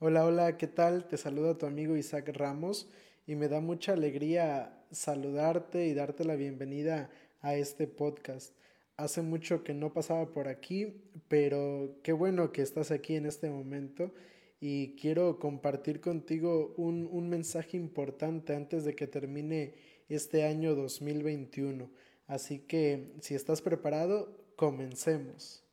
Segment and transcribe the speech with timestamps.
[0.00, 1.08] Hola, hola, ¿qué tal?
[1.08, 2.88] Te saluda tu amigo Isaac Ramos
[3.26, 8.54] y me da mucha alegría saludarte y darte la bienvenida a este podcast.
[8.96, 13.50] Hace mucho que no pasaba por aquí, pero qué bueno que estás aquí en este
[13.50, 14.12] momento
[14.60, 19.74] y quiero compartir contigo un, un mensaje importante antes de que termine
[20.08, 21.90] este año 2021.
[22.28, 25.64] Así que si estás preparado, comencemos.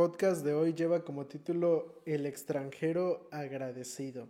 [0.00, 4.28] Podcast de hoy lleva como título El extranjero agradecido.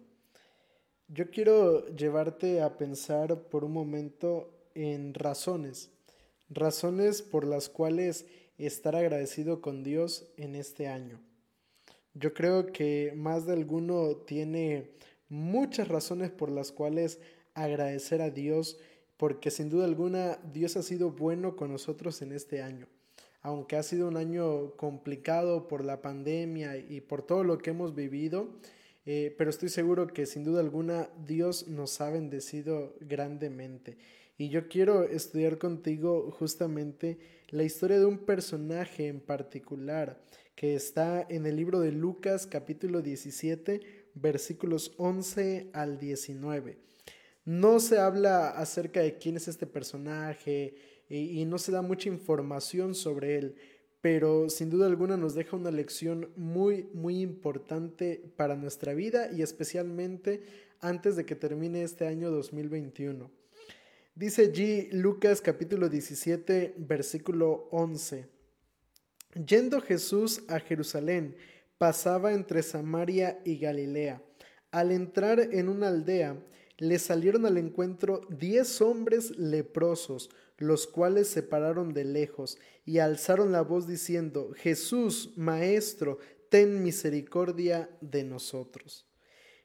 [1.06, 5.92] Yo quiero llevarte a pensar por un momento en razones,
[6.48, 8.26] razones por las cuales
[8.58, 11.20] estar agradecido con Dios en este año.
[12.14, 14.90] Yo creo que más de alguno tiene
[15.28, 17.20] muchas razones por las cuales
[17.54, 18.80] agradecer a Dios,
[19.16, 22.88] porque sin duda alguna Dios ha sido bueno con nosotros en este año
[23.42, 27.94] aunque ha sido un año complicado por la pandemia y por todo lo que hemos
[27.94, 28.48] vivido,
[29.06, 33.96] eh, pero estoy seguro que sin duda alguna Dios nos ha bendecido grandemente.
[34.36, 37.18] Y yo quiero estudiar contigo justamente
[37.48, 40.20] la historia de un personaje en particular
[40.54, 43.80] que está en el libro de Lucas capítulo 17
[44.14, 46.78] versículos 11 al 19.
[47.44, 50.74] No se habla acerca de quién es este personaje,
[51.10, 53.56] y, no se da mucha información sobre él,
[54.00, 59.42] pero sin duda alguna nos deja una lección muy, muy importante para nuestra vida y
[59.42, 60.42] especialmente
[60.80, 63.28] antes de que termine este año 2021.
[64.14, 68.26] Dice allí Lucas capítulo 17, versículo 11.
[69.46, 71.36] Yendo Jesús a Jerusalén,
[71.76, 74.22] pasaba entre Samaria y Galilea.
[74.70, 76.36] Al entrar en una aldea,
[76.80, 83.52] le salieron al encuentro diez hombres leprosos, los cuales se pararon de lejos y alzaron
[83.52, 86.18] la voz diciendo, Jesús, Maestro,
[86.48, 89.06] ten misericordia de nosotros.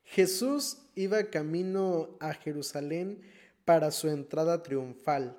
[0.03, 3.22] Jesús iba camino a Jerusalén
[3.64, 5.38] para su entrada triunfal.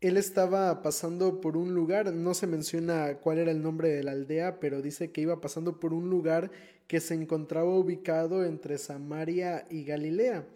[0.00, 4.12] Él estaba pasando por un lugar, no se menciona cuál era el nombre de la
[4.12, 6.50] aldea, pero dice que iba pasando por un lugar
[6.86, 10.46] que se encontraba ubicado entre Samaria y Galilea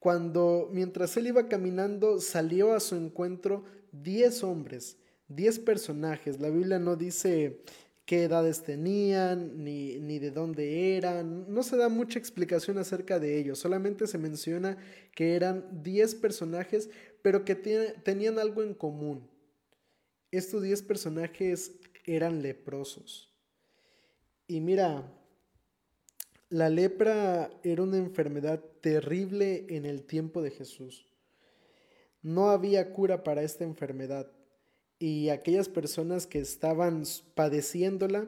[0.00, 4.96] cuando mientras él iba caminando salió a su encuentro diez hombres,
[5.28, 6.40] diez personajes.
[6.40, 7.62] La Biblia no dice
[8.06, 13.38] qué edades tenían, ni, ni, de dónde eran, no se da mucha explicación acerca de
[13.38, 14.78] ellos, solamente se menciona
[15.14, 16.90] que eran diez personajes,
[17.22, 19.28] pero que tenían algo en común.
[20.30, 21.72] Estos diez personajes
[22.04, 23.32] eran leprosos.
[24.48, 25.12] Y mira,
[26.50, 31.06] la lepra era una enfermedad terrible en el tiempo de Jesús.
[32.22, 34.32] No había cura para esta enfermedad
[34.98, 37.04] y aquellas personas que estaban
[37.36, 38.26] padeciéndola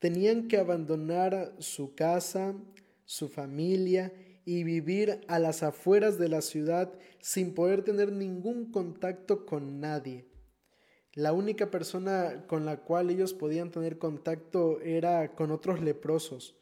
[0.00, 2.56] tenían que abandonar su casa,
[3.04, 4.12] su familia
[4.44, 10.26] y vivir a las afueras de la ciudad sin poder tener ningún contacto con nadie.
[11.14, 16.56] La única persona con la cual ellos podían tener contacto era con otros leprosos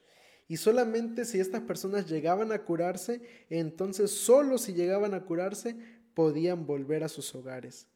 [0.50, 5.76] y solamente si estas personas llegaban a curarse, entonces solo si llegaban a curarse
[6.12, 7.86] podían volver a sus hogares.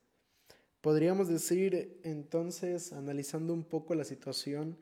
[0.80, 4.78] Podríamos decir entonces, analizando un poco la situación,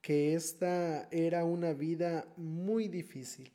[0.00, 3.50] que esta era una vida muy difícil,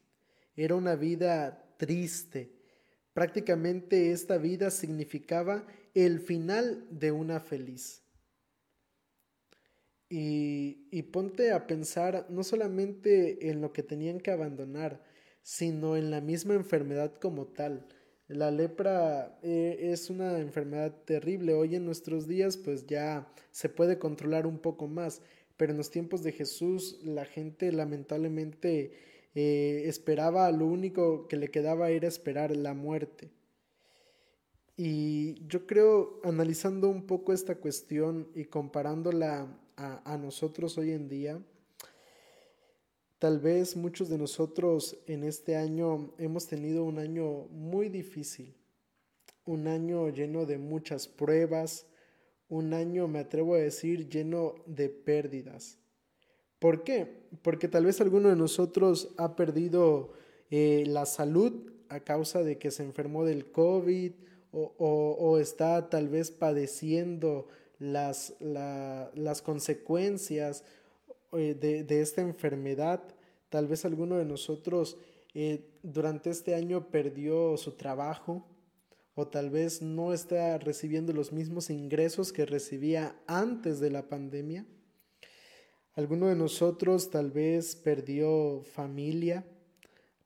[0.57, 2.51] era una vida triste.
[3.13, 8.00] Prácticamente esta vida significaba el final de una feliz.
[10.13, 15.01] Y, ponte a pensar no solamente en lo que tenían que abandonar,
[15.41, 17.87] sino en la misma enfermedad como tal.
[18.27, 21.53] La lepra eh, es una enfermedad terrible.
[21.53, 25.21] Hoy en nuestros días pues ya se puede controlar un poco más,
[25.55, 28.91] pero en los tiempos de Jesús la gente lamentablemente
[29.33, 33.31] eh, esperaba, lo único que le quedaba era esperar la muerte.
[34.75, 41.41] Y yo creo, analizando un poco esta cuestión y comparándola a, nosotros hoy en día,
[43.17, 48.55] tal vez muchos de nosotros en este año hemos tenido un año muy difícil,
[49.45, 51.87] un año lleno de muchas pruebas,
[52.47, 55.79] un año, me atrevo a decir, lleno de pérdidas.
[56.59, 57.25] ¿Por qué?
[57.41, 60.13] Porque tal vez alguno de nosotros ha perdido
[60.51, 64.11] eh, la salud a causa de que se enfermó del COVID
[64.51, 67.47] o, o está tal vez padeciendo
[67.81, 70.63] las, las consecuencias
[71.33, 73.01] eh, de, esta enfermedad.
[73.49, 74.97] Tal vez alguno de nosotros
[75.33, 78.45] eh, durante este año perdió su trabajo
[79.15, 84.65] o tal vez no está recibiendo los mismos ingresos que recibía antes de la pandemia.
[85.95, 89.43] Alguno de nosotros tal vez perdió familia,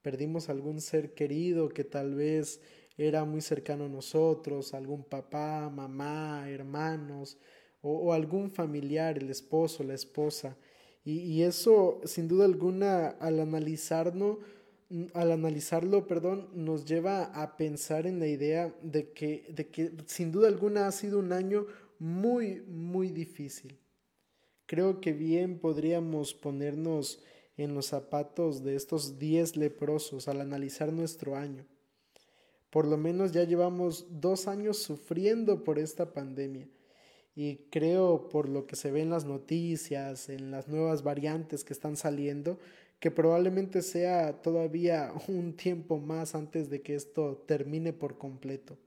[0.02, 2.60] perdimos algún ser querido que tal vez
[2.98, 7.38] era muy cercano a nosotros, algún papá, mamá, hermanos
[7.82, 10.58] o, algún familiar, el esposo, la esposa.
[11.04, 14.40] Y, eso, sin duda alguna, al analizarlo,
[15.14, 20.32] al analizarlo, perdón, nos lleva a pensar en la idea de que, de que sin
[20.32, 21.68] duda alguna ha sido un año
[22.00, 23.78] muy, muy difícil.
[24.66, 27.22] Creo que bien podríamos ponernos
[27.56, 31.66] en los zapatos de estos diez leprosos al analizar nuestro año.
[32.76, 36.68] Por lo menos ya llevamos dos años sufriendo por esta pandemia
[37.34, 41.72] y creo por lo que se ve en las noticias, en las nuevas variantes que
[41.72, 42.60] están saliendo,
[43.00, 48.78] que probablemente sea todavía un tiempo más antes de que esto termine por completo.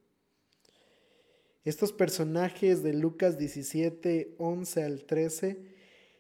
[1.65, 5.65] Estos personajes de Lucas 17, 11 al 13,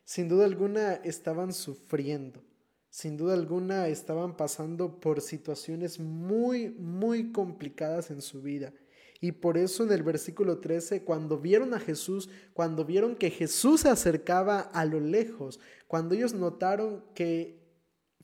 [0.04, 2.40] sin duda alguna estaban sufriendo,
[2.90, 8.72] sin duda alguna estaban pasando por situaciones muy, muy complicadas en su vida.
[9.20, 13.80] Y por eso en el versículo 13, cuando vieron a Jesús, cuando vieron que Jesús
[13.80, 15.58] se acercaba a lo lejos,
[15.88, 17.58] cuando ellos notaron que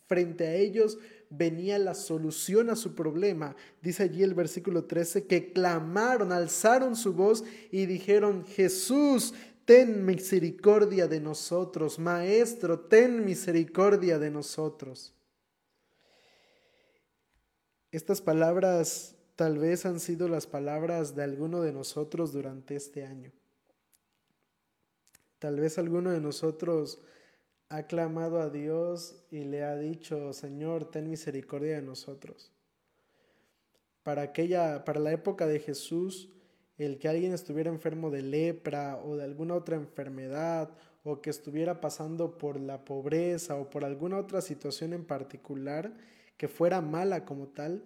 [0.07, 0.99] frente a ellos
[1.31, 3.57] venía la solución a su problema.
[3.83, 9.35] Dice allí el versículo 13 que clamaron, alzaron su voz y dijeron, Jesús,
[9.65, 15.15] ten misericordia de nosotros, Maestro, ten misericordia de nosotros.
[17.91, 23.33] Estas palabras tal vez han sido las palabras de alguno de nosotros durante este año.
[25.39, 27.01] Tal vez alguno de nosotros
[27.69, 32.53] ha clamado a Dios y le ha dicho, Señor, ten misericordia de nosotros.
[34.03, 36.34] Para aquella, para la época de Jesús,
[36.79, 40.71] el que alguien estuviera enfermo de lepra o de alguna otra enfermedad
[41.03, 45.95] o que estuviera pasando por la pobreza o por alguna otra situación en particular
[46.37, 47.85] que fuera mala como tal,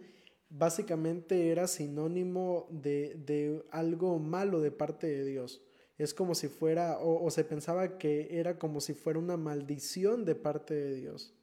[0.48, 5.62] básicamente era sinónimo de, de algo malo de parte de Dios
[5.98, 10.36] es como si fuera, o, se pensaba que era como si fuera una maldición de
[10.36, 11.34] parte de Dios.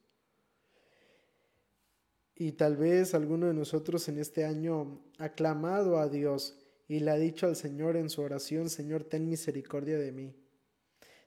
[2.36, 7.12] Y tal vez alguno de nosotros en este año ha clamado a Dios y le
[7.12, 10.36] ha dicho al Señor en su oración, Señor, ten misericordia de mí.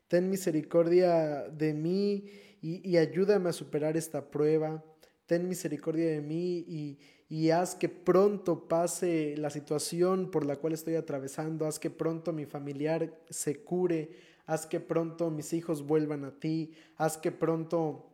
[0.07, 2.31] Ten misericordia de mí
[2.63, 4.85] y, ayúdame a superar esta prueba.
[5.27, 10.73] Ten misericordia de mí y, y haz que pronto pase la situación por la cual
[10.73, 14.13] estoy atravesando, haz que pronto mi familiar se cure,
[14.47, 18.08] haz que pronto mis hijos vuelvan a ti, haz que pronto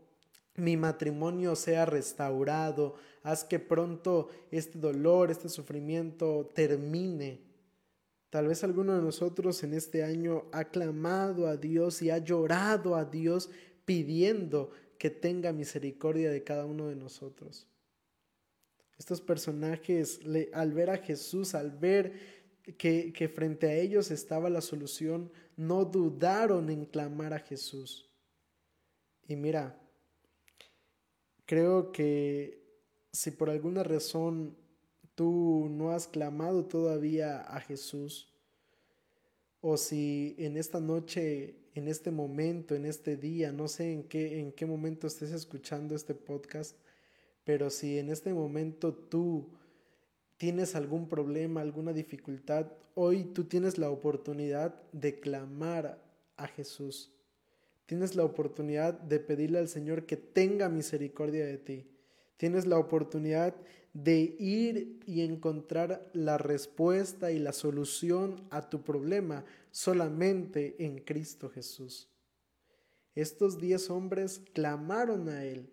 [0.57, 7.41] mi matrimonio sea restaurado, haz que pronto este dolor, este sufrimiento termine.
[8.31, 12.97] Tal vez alguno de nosotros en este año ha clamado a Dios y ha llorado
[12.97, 13.51] a Dios
[13.85, 17.67] pidiendo que tenga misericordia de cada uno de nosotros.
[18.99, 20.21] Estos personajes,
[20.53, 22.13] al ver a Jesús, al ver
[22.79, 28.09] que, que frente a ellos estaba la solución, no dudaron en clamar a Jesús.
[29.27, 29.81] Y mira,
[31.47, 32.63] creo que
[33.13, 34.57] si por alguna razón
[35.15, 38.35] tú no has clamado todavía a Jesús,
[39.61, 44.41] o si en esta noche, en este momento, en este día, no sé en qué,
[44.41, 46.77] en qué momento estés escuchando este podcast,
[47.45, 49.49] pero si en este momento tú
[50.37, 56.03] tienes algún problema, alguna dificultad, hoy tú tienes la oportunidad de clamar
[56.37, 57.13] a Jesús.
[57.87, 61.87] Tienes la oportunidad de pedirle al Señor que tenga misericordia de ti.
[62.37, 63.55] Tienes la oportunidad
[63.93, 71.49] de ir y encontrar la respuesta y la solución a tu problema solamente en Cristo
[71.49, 72.09] Jesús.
[73.15, 75.71] Estos diez hombres clamaron a Él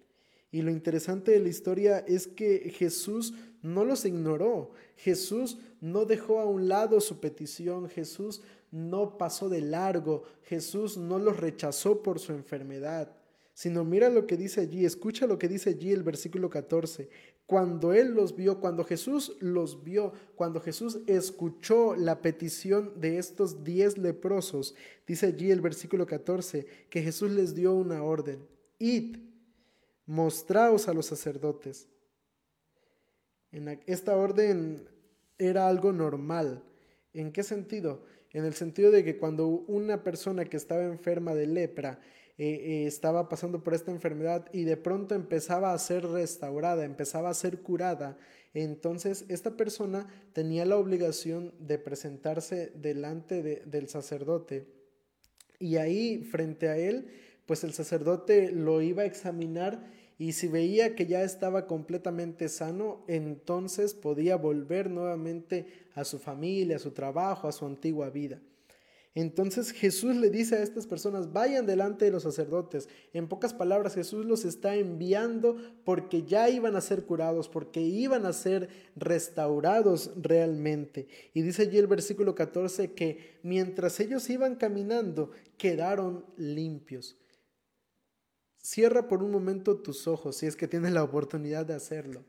[0.51, 6.39] y lo interesante de la historia es que Jesús no los ignoró, Jesús no dejó
[6.39, 8.41] a un lado su petición, Jesús
[8.71, 13.15] no pasó de largo, Jesús no los rechazó por su enfermedad,
[13.53, 17.09] sino mira lo que dice allí, escucha lo que dice allí el versículo 14.
[17.45, 23.65] Cuando Él los vio, cuando Jesús los vio, cuando Jesús escuchó la petición de estos
[23.65, 24.73] diez leprosos,
[25.05, 28.47] dice allí el versículo 14, que Jesús les dio una orden,
[28.79, 29.17] id
[30.05, 31.89] mostraos a los sacerdotes.
[33.51, 34.87] En esta orden
[35.37, 36.63] era algo normal.
[37.13, 38.03] ¿En qué sentido?
[38.33, 41.99] En el sentido de que cuando una persona que estaba enferma de lepra
[42.37, 47.33] eh, estaba pasando por esta enfermedad y de pronto empezaba a ser restaurada, empezaba a
[47.33, 48.17] ser curada,
[48.53, 54.65] entonces esta persona tenía la obligación de presentarse delante del sacerdote.
[55.59, 57.07] Y ahí frente a él,
[57.45, 59.85] pues el sacerdote lo iba a examinar
[60.21, 66.75] y si veía que ya estaba completamente sano, entonces podía volver nuevamente a su familia,
[66.75, 68.39] a su trabajo, a su antigua vida.
[69.15, 72.87] Entonces Jesús le dice a estas personas, vayan delante de los sacerdotes.
[73.13, 78.27] En pocas palabras, Jesús los está enviando porque ya iban a ser curados, porque iban
[78.27, 81.07] a ser restaurados realmente.
[81.33, 87.17] Y dice allí el versículo 14 que mientras ellos iban caminando, quedaron limpios.
[88.61, 92.23] Cierra por un momento tus ojos si es que tienes la oportunidad de hacerlo.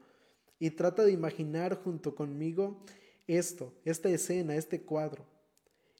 [0.58, 2.82] Y trata de imaginar junto conmigo
[3.26, 5.26] esto, esta escena, este cuadro.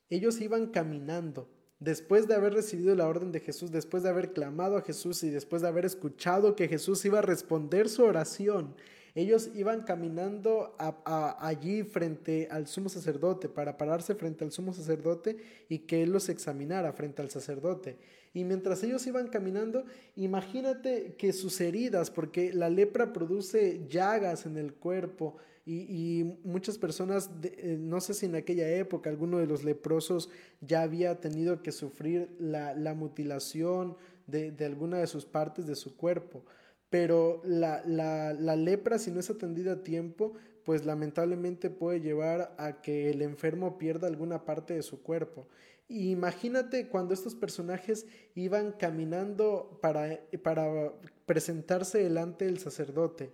[0.09, 1.49] Ellos iban caminando.
[1.81, 5.31] Después de haber recibido la orden de Jesús, después de haber clamado a Jesús y
[5.31, 8.77] después de haber escuchado que Jesús iba a responder su oración,
[9.15, 15.37] ellos iban caminando allí frente al sumo sacerdote para pararse frente al sumo sacerdote
[15.69, 17.99] y que él los examinara frente al sacerdote.
[18.35, 19.85] Y mientras ellos iban caminando,
[20.17, 27.31] imagínate que sus heridas, porque la lepra produce llagas en el cuerpo, y, muchas personas,
[27.45, 30.29] eh, no sé si en aquella época alguno de los leprosos
[30.61, 33.97] ya había tenido que sufrir la, mutilación
[34.27, 36.45] de, de, alguna de sus partes de su cuerpo,
[36.91, 42.81] pero la, la lepra, si no es atendida a tiempo, pues lamentablemente puede llevar a
[42.83, 45.47] que el enfermo pierda alguna parte de su cuerpo.
[45.89, 50.93] Imagínate cuando estos personajes iban caminando para, para
[51.27, 53.31] presentarse delante del sacerdote.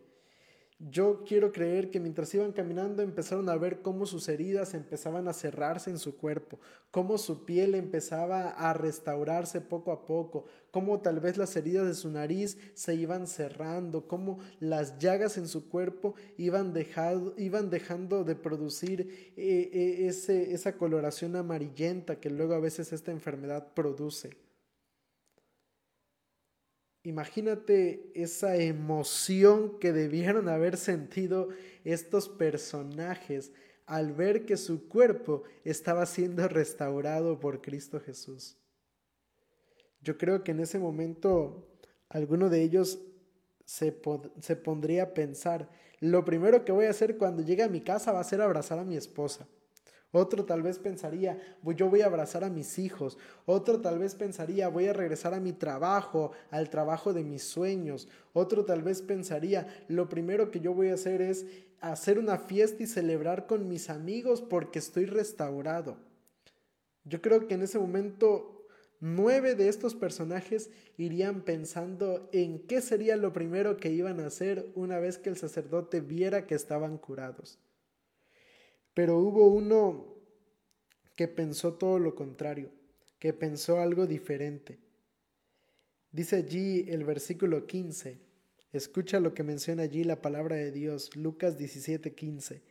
[0.81, 5.33] Yo quiero creer que mientras iban caminando empezaron a ver cómo sus heridas empezaban a
[5.33, 6.61] cerrarse en su cuerpo,
[6.93, 11.95] cómo su piel empezaba a restaurarse poco a poco, cómo tal vez las heridas de
[11.95, 16.73] su nariz se iban cerrando, cómo las llagas en su cuerpo iban,
[17.37, 23.73] iban dejando de producir eh, eh, esa coloración amarillenta que luego a veces esta enfermedad
[23.75, 24.48] produce.
[27.03, 31.49] Imagínate esa emoción que debieron haber sentido
[31.85, 33.53] estos personajes
[33.87, 38.59] al ver que su cuerpo estaba siendo restaurado por Cristo Jesús.
[40.03, 41.69] Yo creo que en ese momento
[42.09, 42.99] alguno de ellos
[43.65, 43.99] se,
[44.41, 48.13] se, pondría a pensar, lo primero que voy a hacer cuando llegue a mi casa
[48.13, 49.49] va a ser abrazar a mi esposa.
[50.11, 51.39] Otro tal vez pensaría,
[51.77, 53.19] yo voy a abrazar a mis hijos.
[53.45, 58.09] Otro tal vez pensaría, voy a regresar a mi trabajo, al trabajo de mis sueños.
[58.33, 61.45] Otro tal vez pensaría, lo primero que yo voy a hacer es
[61.81, 65.99] hacer una fiesta y celebrar con mis amigos porque estoy restaurado.
[67.05, 68.67] Yo creo que en ese momento
[69.01, 74.71] nueve de estos personajes irían pensando en qué sería lo primero que iban a hacer
[74.75, 77.59] una vez que el sacerdote viera que estaban curados.
[78.99, 80.17] Pero hubo uno
[81.15, 82.73] que pensó todo lo contrario,
[83.21, 84.81] que pensó algo diferente.
[86.11, 88.19] Dice allí el versículo 15,
[88.73, 92.63] escucha lo que menciona allí la palabra de Dios, Lucas 17:15.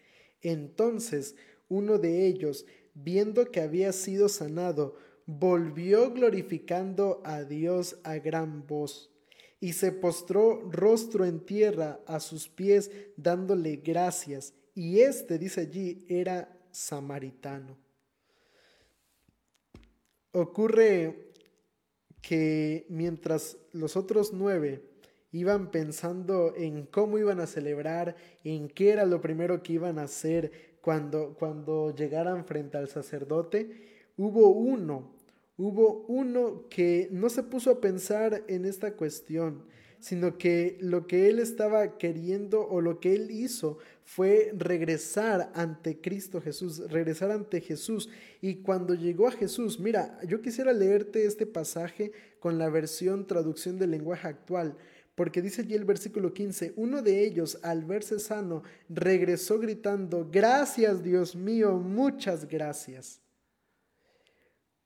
[0.41, 1.37] Entonces
[1.69, 9.16] uno de ellos, viendo que había sido sanado, volvió glorificando a Dios a gran voz
[9.59, 16.05] y se postró rostro en tierra a sus pies dándole gracias y este, dice allí,
[16.07, 17.77] era samaritano.
[20.33, 21.31] Ocurre
[22.21, 24.83] que mientras los otros nueve
[25.31, 30.03] iban pensando en cómo iban a celebrar, en qué era lo primero que iban a
[30.03, 35.16] hacer cuando, cuando llegaran frente al sacerdote, hubo uno,
[35.57, 39.63] hubo uno que no se puso a pensar en esta cuestión,
[39.99, 45.99] sino que lo que él estaba queriendo o lo que él hizo fue regresar ante
[45.99, 48.09] Cristo Jesús, regresar ante Jesús.
[48.39, 53.79] Y cuando llegó a Jesús, mira, yo quisiera leerte este pasaje con la versión traducción
[53.79, 54.77] del lenguaje actual,
[55.15, 61.01] porque dice allí el versículo 15, uno de ellos al verse sano regresó gritando, gracias
[61.01, 63.26] Dios mío, muchas gracias.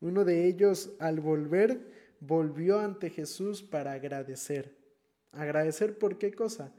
[0.01, 1.79] Uno de ellos al volver
[2.19, 4.75] volvió ante Jesús para agradecer.
[5.31, 6.73] Agradecer por qué cosa?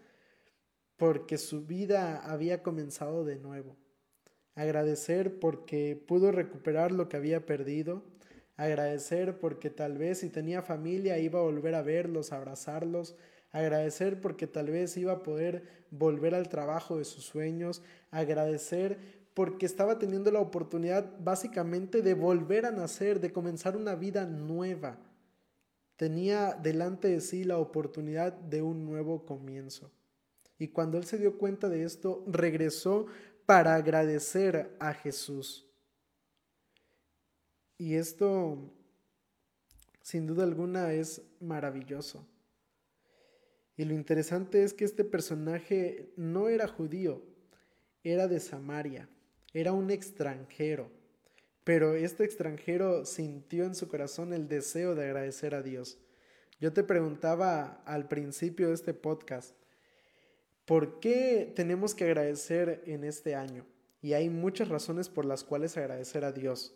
[0.96, 3.76] Porque su vida había comenzado de nuevo.
[4.54, 8.04] Agradecer porque pudo recuperar lo que había perdido.
[8.56, 13.16] Agradecer porque tal vez si tenía familia iba a volver a verlos, a abrazarlos.
[13.50, 17.82] Agradecer porque tal vez iba a poder volver al trabajo de sus sueños.
[18.10, 18.98] Agradecer
[19.34, 24.98] porque estaba teniendo la oportunidad básicamente de volver a nacer, de comenzar una vida nueva
[26.02, 29.92] tenía delante de sí la oportunidad de un nuevo comienzo.
[30.58, 33.06] Y cuando él se dio cuenta de esto, regresó
[33.46, 35.64] para agradecer a Jesús.
[37.78, 38.58] Y esto,
[40.00, 42.26] sin duda alguna, es maravilloso.
[43.76, 47.22] Y lo interesante es que este personaje no era judío,
[48.02, 49.08] era de Samaria,
[49.52, 50.90] era un extranjero.
[51.64, 55.98] Pero este extranjero sintió en su corazón el deseo de agradecer a Dios.
[56.60, 59.54] Yo te preguntaba al principio de este podcast,
[60.64, 63.64] ¿por qué tenemos que agradecer en este año?
[64.00, 66.74] Y hay muchas razones por las cuales agradecer a Dios.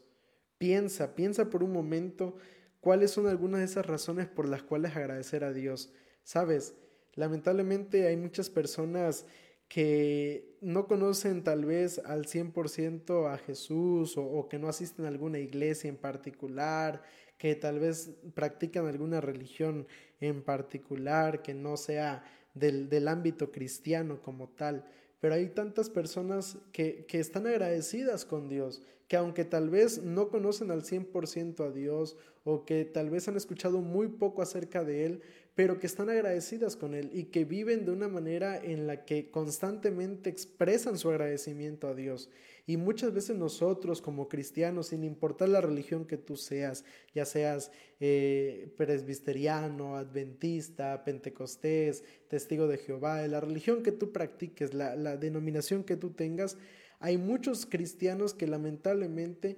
[0.59, 2.37] Piensa, piensa por un momento
[2.81, 5.93] cuáles son algunas de esas razones por las cuales agradecer a Dios.
[6.23, 6.75] Sabes,
[7.15, 9.27] lamentablemente hay muchas personas
[9.69, 15.39] que no conocen tal vez al 100% a Jesús o, que no asisten a alguna
[15.39, 17.03] iglesia en particular,
[17.39, 19.87] que tal vez practican alguna religión
[20.21, 24.85] en particular que no sea del, del ámbito cristiano como tal.
[25.21, 30.29] Pero hay tantas personas que, que están agradecidas con Dios, que aunque tal vez no
[30.29, 35.05] conocen al 100% a Dios o que tal vez han escuchado muy poco acerca de
[35.05, 35.23] Él,
[35.57, 39.31] pero que están agradecidas con Él y que viven de una manera en la que
[39.31, 42.29] constantemente expresan su agradecimiento a Dios.
[42.67, 46.85] Y muchas veces nosotros como cristianos, sin importar la religión que tú seas,
[47.15, 55.17] ya seas eh, presbiteriano, adventista, pentecostés, testigo de Jehová, la religión que tú practiques, la
[55.17, 56.59] denominación que tú tengas,
[56.99, 59.57] hay muchos cristianos que lamentablemente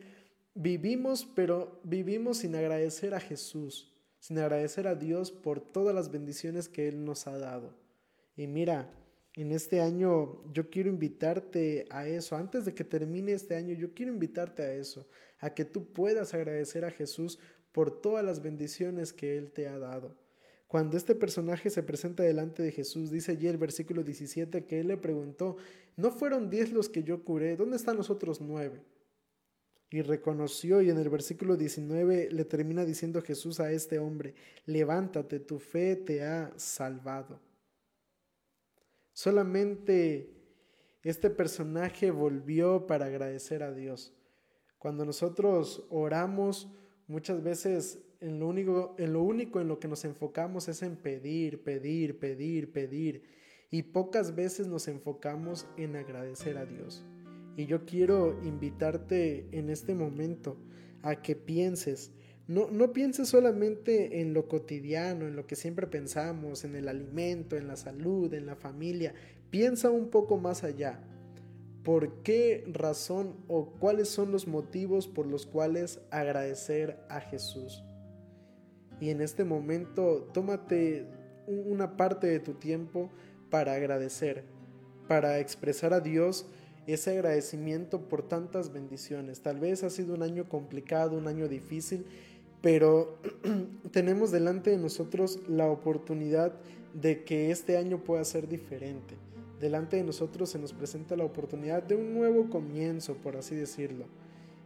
[0.54, 6.68] vivimos, pero vivimos sin agradecer a Jesús sin agradecer a Dios por todas las bendiciones
[6.68, 7.75] que Él nos ha dado.
[8.37, 8.90] Y mira,
[9.34, 12.37] en este año yo quiero invitarte a eso.
[12.37, 15.06] Antes de que termine este año, yo quiero invitarte a eso,
[15.38, 17.38] a que tú puedas agradecer a Jesús
[17.72, 20.16] por todas las bendiciones que Él te ha dado.
[20.66, 24.88] Cuando este personaje se presenta delante de Jesús, dice allí el versículo 17 que Él
[24.88, 25.56] le preguntó,
[25.96, 27.56] ¿no fueron diez los que yo curé?
[27.56, 28.82] ¿Dónde están los otros nueve?
[29.90, 34.35] Y reconoció y en el versículo 19 le termina diciendo Jesús a este hombre,
[34.66, 37.40] levántate, tu fe te ha salvado.
[39.12, 40.31] Solamente
[41.03, 44.12] este personaje volvió para agradecer a Dios.
[44.79, 46.68] Cuando nosotros oramos,
[47.07, 50.96] muchas veces en lo único en lo, único en lo que nos enfocamos es en
[50.96, 53.22] pedir, pedir, pedir, pedir.
[53.70, 57.05] Y pocas veces nos enfocamos en agradecer a Dios.
[57.59, 60.57] Y yo quiero invitarte en este momento
[61.03, 62.12] a que pienses,
[62.47, 67.57] no, no pienses solamente en lo cotidiano, en lo que siempre pensamos, en el alimento,
[67.57, 69.12] en la salud, en la familia,
[69.51, 71.01] piensa un poco más allá.
[71.83, 77.83] ¿Por qué razón o cuáles son los motivos por los cuales agradecer a Jesús?
[79.01, 81.09] Y en este momento tómate
[81.49, 83.11] una parte de tu tiempo
[83.51, 84.44] para agradecer,
[85.09, 86.47] para expresar a Dios
[86.88, 89.40] ese agradecimiento por tantas bendiciones.
[89.40, 92.07] Tal vez ha sido un año complicado, un año difícil,
[92.62, 93.18] pero
[93.92, 96.55] tenemos delante de nosotros la oportunidad
[96.94, 99.16] de que este año pueda ser diferente.
[99.61, 104.07] Delante de nosotros se nos presenta la oportunidad de un nuevo comienzo, por así decirlo.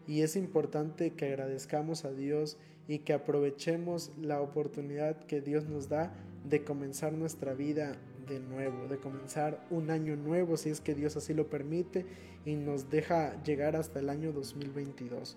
[0.06, 2.56] Y es importante que agradezcamos a Dios
[2.86, 6.14] y que aprovechemos la oportunidad que Dios nos da
[6.48, 7.96] de comenzar nuestra vida
[8.28, 12.06] de nuevo, de comenzar un año nuevo si es que Dios así lo permite
[12.44, 15.36] y nos deja llegar hasta el año 2022.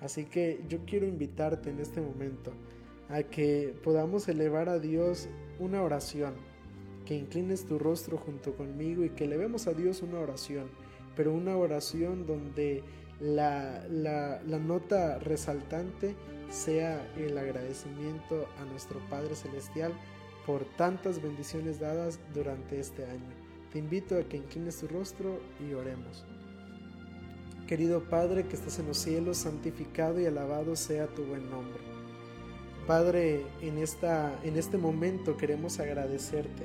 [0.00, 2.52] Así que yo quiero invitarte en este momento
[3.08, 6.34] a que podamos elevar a Dios una oración,
[7.04, 10.68] que inclines tu rostro junto conmigo y que elevemos a Dios una oración,
[11.16, 12.82] pero una oración donde
[13.20, 16.14] la, la, la nota resaltante
[16.50, 19.92] sea el agradecimiento a nuestro Padre Celestial
[20.48, 23.34] por tantas bendiciones dadas durante este año.
[23.70, 26.24] Te invito a que inclines tu rostro y oremos.
[27.66, 31.82] Querido Padre que estás en los cielos, santificado y alabado sea tu buen nombre.
[32.86, 36.64] Padre, en, esta, en este momento queremos agradecerte,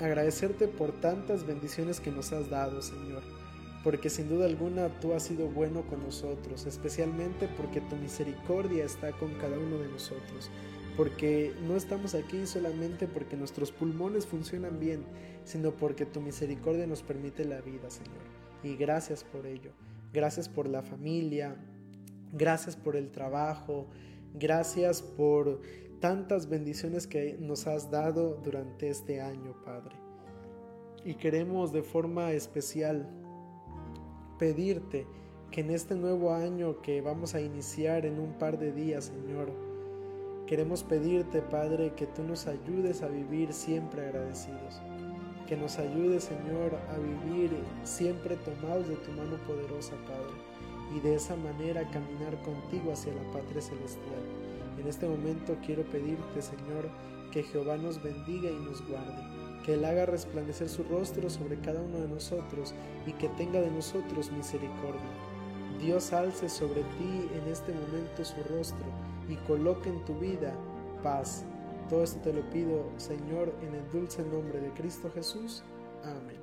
[0.00, 3.22] agradecerte por tantas bendiciones que nos has dado, Señor,
[3.84, 9.12] porque sin duda alguna tú has sido bueno con nosotros, especialmente porque tu misericordia está
[9.12, 10.50] con cada uno de nosotros
[10.96, 15.04] porque no estamos aquí solamente porque nuestros pulmones funcionan bien,
[15.44, 18.22] sino porque tu misericordia nos permite la vida, Señor.
[18.62, 19.72] Y gracias por ello.
[20.12, 21.56] Gracias por la familia,
[22.32, 23.86] gracias por el trabajo,
[24.34, 25.62] gracias por
[26.00, 29.96] tantas bendiciones que nos has dado durante este año, Padre.
[31.04, 33.08] Y queremos de forma especial
[34.38, 35.06] pedirte
[35.50, 39.71] que en este nuevo año que vamos a iniciar en un par de días, Señor,
[40.46, 44.82] Queremos pedirte, Padre, que tú nos ayudes a vivir siempre agradecidos.
[45.46, 47.50] Que nos ayudes, Señor, a vivir
[47.84, 50.34] siempre tomados de tu mano poderosa, Padre,
[50.94, 54.22] y de esa manera caminar contigo hacia la patria celestial.
[54.80, 56.90] En este momento quiero pedirte, Señor,
[57.30, 59.22] que Jehová nos bendiga y nos guarde,
[59.64, 62.74] que Él haga resplandecer su rostro sobre cada uno de nosotros
[63.06, 65.00] y que tenga de nosotros misericordia.
[65.80, 70.54] Dios alce sobre ti en este momento su rostro y coloque en tu vida
[71.02, 71.44] paz.
[71.88, 75.62] Todo esto te lo pido, Señor, en el dulce nombre de Cristo Jesús.
[76.04, 76.41] Amén.